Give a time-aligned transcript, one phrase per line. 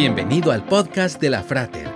[0.00, 1.88] Bienvenido al podcast de la Frater,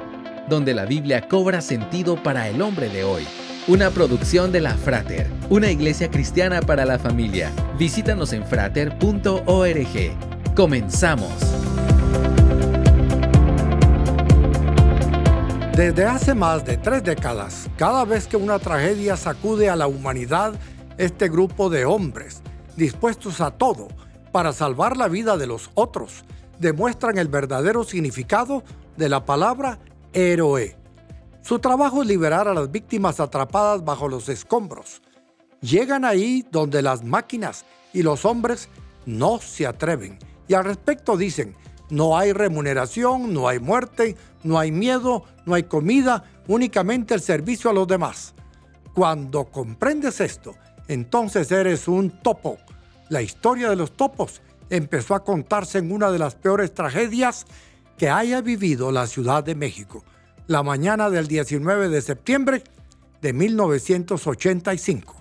[0.49, 3.25] donde la Biblia cobra sentido para el hombre de hoy.
[3.69, 7.53] Una producción de la Frater, una iglesia cristiana para la familia.
[7.79, 9.87] Visítanos en frater.org.
[10.57, 11.30] Comenzamos.
[15.77, 20.55] Desde hace más de tres décadas, cada vez que una tragedia sacude a la humanidad,
[20.98, 22.43] este grupo de hombres,
[22.77, 23.87] dispuestos a todo
[24.32, 26.25] para salvar la vida de los otros,
[26.63, 28.62] demuestran el verdadero significado
[28.97, 29.79] de la palabra
[30.12, 30.77] héroe.
[31.43, 35.03] Su trabajo es liberar a las víctimas atrapadas bajo los escombros.
[35.61, 38.69] Llegan ahí donde las máquinas y los hombres
[39.06, 40.19] no se atreven.
[40.47, 41.56] Y al respecto dicen,
[41.91, 47.70] no hay remuneración, no hay muerte, no hay miedo, no hay comida, únicamente el servicio
[47.70, 48.34] a los demás.
[48.95, 50.55] Cuando comprendes esto,
[50.87, 52.59] entonces eres un topo.
[53.09, 54.41] La historia de los topos
[54.73, 57.45] empezó a contarse en una de las peores tragedias
[57.99, 60.03] que haya vivido la Ciudad de México,
[60.47, 62.64] la mañana del 19 de septiembre
[63.20, 65.14] de 1985.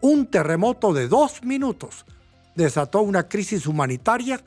[0.00, 2.04] Un terremoto de dos minutos
[2.56, 4.40] desató una crisis humanitaria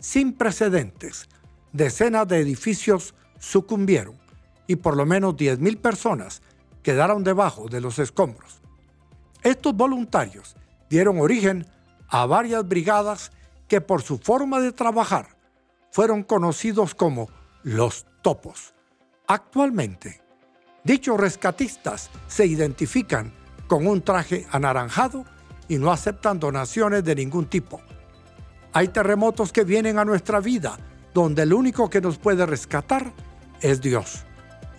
[0.00, 1.28] sin precedentes.
[1.72, 4.16] Decenas de edificios sucumbieron
[4.66, 6.42] y por lo menos 10.000 personas
[6.82, 8.60] quedaron debajo de los escombros.
[9.44, 10.56] Estos voluntarios
[10.90, 11.64] dieron origen
[12.08, 13.30] a varias brigadas
[13.68, 15.36] que por su forma de trabajar
[15.90, 17.28] fueron conocidos como
[17.62, 18.74] los topos.
[19.26, 20.22] Actualmente,
[20.84, 23.32] dichos rescatistas se identifican
[23.66, 25.24] con un traje anaranjado
[25.68, 27.80] y no aceptan donaciones de ningún tipo.
[28.72, 30.78] Hay terremotos que vienen a nuestra vida
[31.12, 33.12] donde el único que nos puede rescatar
[33.60, 34.24] es Dios.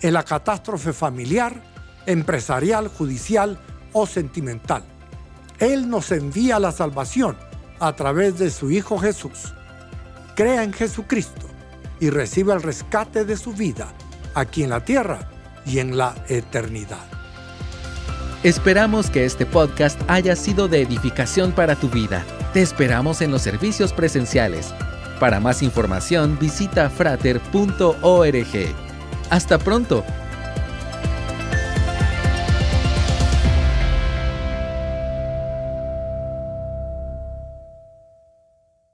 [0.00, 1.62] En la catástrofe familiar,
[2.06, 3.58] empresarial, judicial
[3.92, 4.82] o sentimental.
[5.58, 7.36] Él nos envía la salvación
[7.80, 9.54] a través de su Hijo Jesús.
[10.36, 11.46] Crea en Jesucristo
[11.98, 13.92] y reciba el rescate de su vida
[14.34, 15.28] aquí en la tierra
[15.66, 17.04] y en la eternidad.
[18.42, 22.24] Esperamos que este podcast haya sido de edificación para tu vida.
[22.54, 24.72] Te esperamos en los servicios presenciales.
[25.18, 28.46] Para más información visita frater.org.
[29.28, 30.04] Hasta pronto